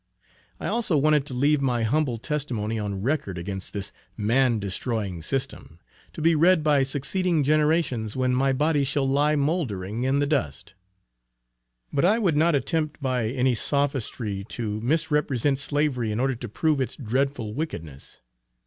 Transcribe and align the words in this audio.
I 0.59 0.65
also 0.65 0.97
wanted 0.97 1.27
to 1.27 1.35
leave 1.35 1.61
my 1.61 1.83
humble 1.83 2.17
testimony 2.17 2.79
on 2.79 3.03
record 3.03 3.37
against 3.37 3.71
this 3.71 3.91
man 4.17 4.57
destroying 4.57 5.21
system, 5.21 5.79
to 6.13 6.23
be 6.23 6.33
read 6.33 6.63
by 6.63 6.81
succeeding 6.81 7.43
generations 7.43 8.15
when 8.15 8.33
my 8.33 8.51
body 8.51 8.83
shall 8.83 9.07
lie 9.07 9.35
mouldering 9.35 10.03
in 10.03 10.17
the 10.17 10.25
dust. 10.25 10.73
But 11.93 12.03
I 12.03 12.17
would 12.17 12.35
not 12.35 12.55
attempt 12.55 12.99
by 12.99 13.27
any 13.29 13.53
sophistry 13.53 14.43
to 14.45 14.81
misrepresent 14.81 15.59
slavery 15.59 16.11
in 16.11 16.19
order 16.19 16.33
to 16.33 16.49
prove 16.49 16.81
its 16.81 16.95
dreadful 16.95 17.53
wickedness. 17.53 18.21